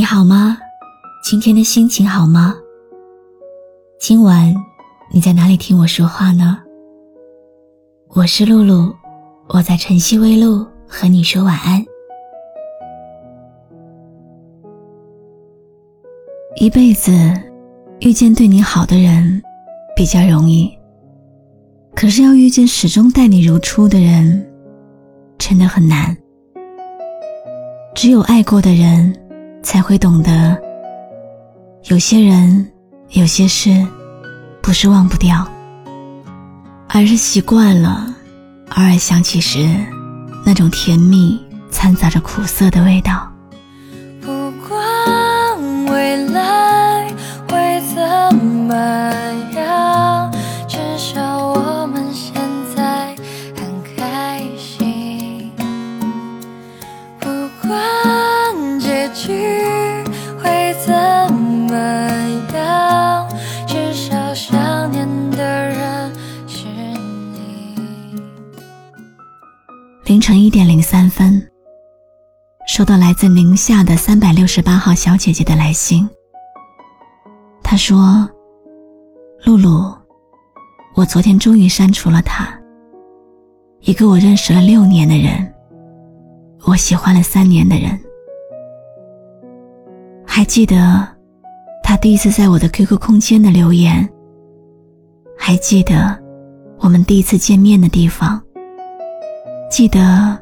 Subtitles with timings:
[0.00, 0.56] 你好吗？
[1.22, 2.54] 今天的心情好吗？
[3.98, 4.54] 今晚
[5.12, 6.58] 你在哪里听我说话呢？
[8.08, 8.94] 我是露露，
[9.48, 11.84] 我在晨曦微露和你说晚安。
[16.56, 17.12] 一辈子
[17.98, 19.42] 遇见对你好的人
[19.94, 20.72] 比较容易，
[21.94, 24.50] 可是要遇见始终待你如初的人，
[25.36, 26.16] 真的很难。
[27.94, 29.14] 只有爱过的人。
[29.62, 30.58] 才会懂得，
[31.84, 32.70] 有些人、
[33.10, 33.86] 有些事，
[34.62, 35.46] 不是忘不掉，
[36.88, 38.06] 而是习惯了，
[38.76, 39.68] 偶尔想起时，
[40.44, 41.38] 那种甜蜜
[41.70, 43.29] 掺杂着苦涩的味道。
[70.10, 71.40] 凌晨一点零三分，
[72.66, 76.10] 收到来自宁夏的三百六十八号小姐姐的来信。
[77.62, 78.28] 她说
[79.46, 79.96] ：“露露，
[80.96, 82.52] 我昨天终于删除了他，
[83.82, 85.48] 一个我认识了六年的人，
[86.66, 87.96] 我喜欢了三年的人。
[90.26, 91.06] 还记得
[91.84, 94.10] 他第一次在我的 QQ 空间的留言，
[95.38, 96.20] 还记得
[96.80, 98.42] 我们第一次见面的地方。”
[99.70, 100.36] 记得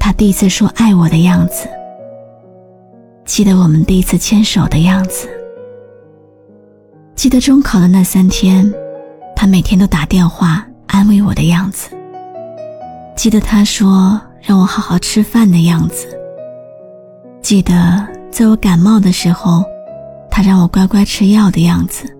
[0.00, 1.68] 他第一次说爱我的样子，
[3.24, 5.28] 记得我们第一次牵手的样子，
[7.14, 8.70] 记得中考的那三天，
[9.36, 11.90] 他每天都打电话安慰我的样子，
[13.14, 16.08] 记得他说让我好好吃饭的样子，
[17.40, 19.62] 记得在我感冒的时候，
[20.28, 22.12] 他让我乖乖吃药的样子，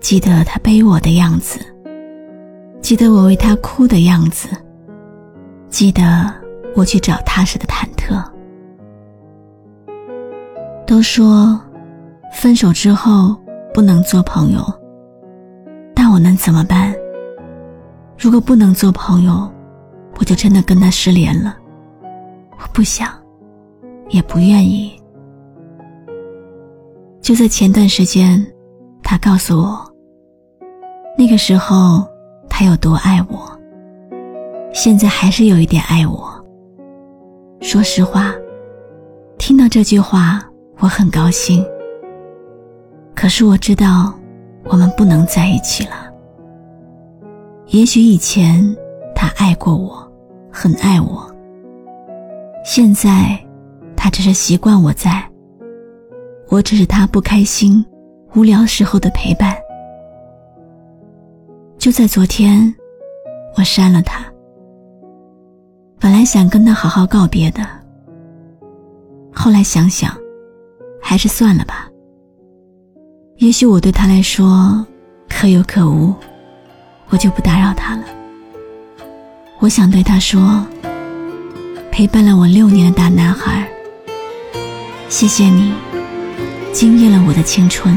[0.00, 1.60] 记得他背我的样子，
[2.80, 4.48] 记得我为他哭的样子。
[5.72, 6.30] 记得
[6.76, 8.22] 我去找他时的忐忑。
[10.86, 11.58] 都说
[12.30, 13.34] 分手之后
[13.72, 14.62] 不能做朋友，
[15.94, 16.94] 但我能怎么办？
[18.18, 19.50] 如果不能做朋友，
[20.18, 21.56] 我就真的跟他失联了。
[22.50, 23.08] 我不想，
[24.10, 24.92] 也不愿意。
[27.22, 28.46] 就在前段时间，
[29.02, 29.90] 他告诉我，
[31.16, 32.06] 那个时候
[32.46, 33.51] 他有多爱我。
[34.72, 36.32] 现在还是有一点爱我。
[37.60, 38.32] 说实话，
[39.38, 40.42] 听到这句话
[40.78, 41.64] 我很高兴。
[43.14, 44.12] 可是我知道，
[44.64, 46.10] 我们不能在一起了。
[47.66, 48.64] 也许以前
[49.14, 50.10] 他爱过我，
[50.50, 51.30] 很爱我。
[52.64, 53.38] 现在，
[53.94, 55.22] 他只是习惯我在，
[56.48, 57.84] 我只是他不开心、
[58.34, 59.54] 无聊时候的陪伴。
[61.76, 62.74] 就在昨天，
[63.56, 64.31] 我删了他。
[66.02, 67.64] 本来想跟他好好告别的，
[69.32, 70.12] 后来想想，
[71.00, 71.88] 还是算了吧。
[73.36, 74.84] 也许我对他来说
[75.28, 76.12] 可有可无，
[77.10, 78.02] 我就不打扰他了。
[79.60, 80.66] 我想对他说
[81.92, 83.64] ：“陪伴了我六年的大男孩，
[85.08, 85.72] 谢谢你，
[86.72, 87.96] 惊艳了我的青春。”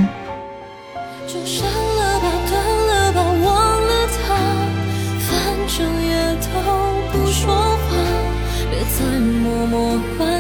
[9.71, 10.34] 总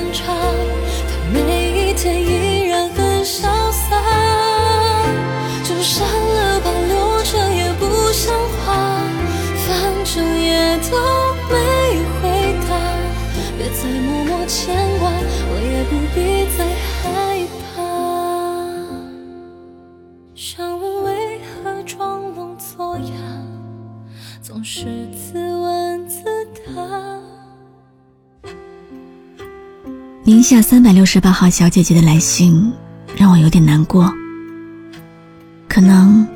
[30.27, 32.73] 宁夏三百六十八号小姐姐的来信
[33.15, 34.11] 让我有点难过。
[35.69, 36.27] 可能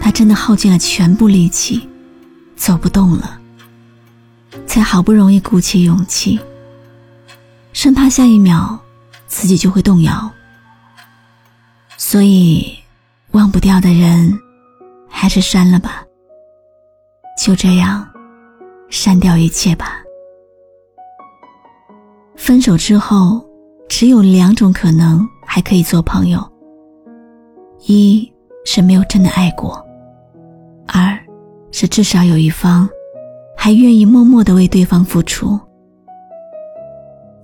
[0.00, 1.88] 她真的耗尽了全部力气，
[2.56, 3.40] 走不动了，
[4.66, 6.36] 才好不容易鼓起勇气，
[7.72, 8.76] 生怕下一秒
[9.28, 10.28] 自己就会动摇。
[11.96, 12.76] 所以，
[13.30, 14.36] 忘不掉的人，
[15.08, 16.02] 还是删了吧。
[17.40, 18.04] 就这样，
[18.90, 20.00] 删掉一切吧。
[22.38, 23.44] 分手之后，
[23.88, 26.40] 只有两种可能还可以做朋友：
[27.86, 28.32] 一
[28.64, 29.84] 是没有真的爱过，
[30.86, 31.18] 二
[31.72, 32.88] 是至少有一方
[33.56, 35.58] 还愿意默默的为对方付出。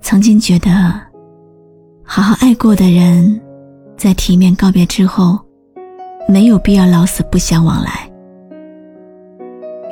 [0.01, 0.71] 曾经觉得，
[2.03, 3.39] 好好爱过的人，
[3.97, 5.37] 在体面告别之后，
[6.27, 8.09] 没有必要老死不相往来。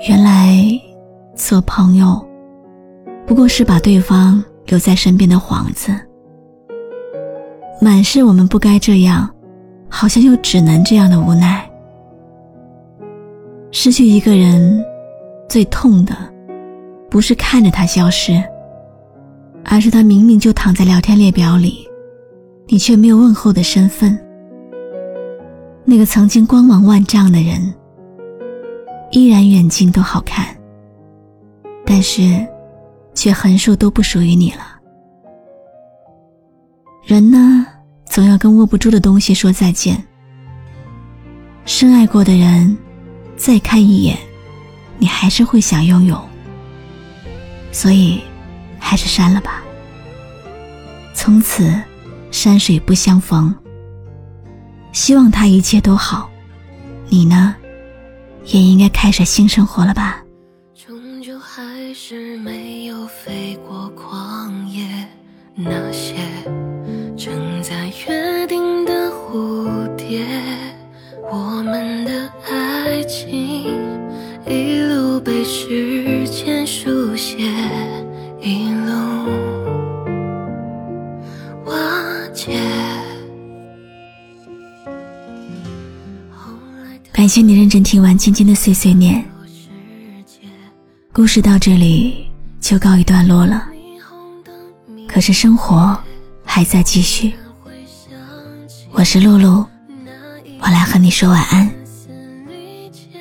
[0.08, 0.58] 原来，
[1.36, 2.26] 做朋友，
[3.28, 5.94] 不过是把对方留在身边的幌子。
[7.80, 9.30] 满是我们不该这样，
[9.88, 11.64] 好像又只能这样的无奈。
[13.70, 14.84] 失去一个人，
[15.48, 16.16] 最痛的，
[17.08, 18.44] 不是看着他消失，
[19.64, 21.88] 而是他明明就躺在聊天列表里，
[22.66, 24.20] 你却没有问候的身份。
[25.86, 27.72] 那个曾经光芒万丈的人，
[29.12, 30.48] 依然远近都好看，
[31.86, 32.44] 但是，
[33.14, 34.80] 却横竖都不属于你了。
[37.06, 37.66] 人呢，
[38.06, 40.02] 总要跟握不住的东西说再见。
[41.66, 42.78] 深爱过的人。
[43.36, 44.16] 再看一眼，
[45.00, 46.22] 你还是会想拥有，
[47.72, 48.22] 所以
[48.80, 49.62] 还是删了吧。
[51.16, 51.74] 从此
[52.30, 53.54] 山水不相逢。
[54.94, 56.30] 希望他一切都好，
[57.10, 57.56] 你呢，
[58.46, 60.24] 也应该开始新生活了吧。
[60.74, 62.73] 终究还是没
[63.08, 64.86] 飞过旷野，
[65.56, 66.16] 那些
[67.18, 70.26] 正在约定的蝴蝶，
[71.32, 73.66] 我们的爱情。
[74.46, 77.50] 一路被时间书写，
[78.42, 78.92] 一路
[81.66, 81.74] 瓦
[82.34, 82.60] 解。
[87.12, 89.24] 感谢你认真听完今天的碎碎念，
[91.14, 92.28] 故事到这里
[92.64, 93.68] 就告一段落了。
[95.06, 95.96] 可是生活
[96.46, 97.34] 还在继续，
[98.94, 99.66] 我是露露，
[100.62, 101.70] 我来和你说晚安。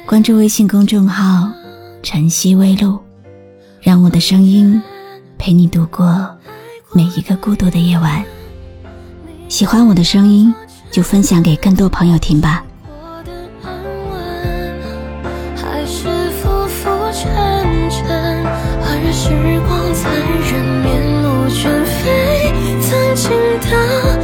[0.06, 1.52] 关注微信公众号
[2.04, 3.00] “晨曦微露”，
[3.82, 4.80] 让我的声音
[5.36, 6.38] 陪你度过
[6.92, 8.24] 每一个孤独的夜晚。
[9.48, 10.54] 喜欢我的声音，
[10.92, 12.64] 就分享给更多朋友听吧。
[23.22, 23.30] 情
[23.60, 24.21] 的